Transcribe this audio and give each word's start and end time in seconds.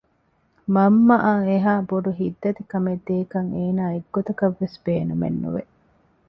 މަންމައަށް 0.73 1.45
އެހާ 1.49 1.73
ބޮޑު 1.89 2.11
ހިތްދަތިކަމެއް 2.19 3.03
ދޭކަށް 3.07 3.49
އޭނާ 3.55 3.83
އެއްގޮތަކަށްވެސް 3.93 4.77
ބޭނުމެއް 4.85 5.39
ނުވެ 5.43 5.63